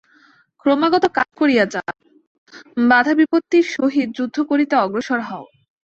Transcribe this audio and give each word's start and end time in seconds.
ক্রমাগত 0.65 1.05
কাজ 1.13 1.29
করিয়া 1.37 1.65
যাও, 1.73 1.91
বাধা-বিপত্তির 2.89 3.65
সহিত 3.75 4.09
যুদ্ধ 4.17 4.37
করিতে 4.49 4.75
অগ্রসর 4.77 5.19
হও। 5.21 5.45